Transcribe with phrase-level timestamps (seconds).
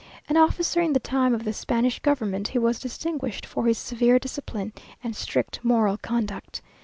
[0.27, 4.17] An officer in the time of the Spanish government, he was distinguished for his severe
[4.17, 6.63] discipline and strict moral conduct.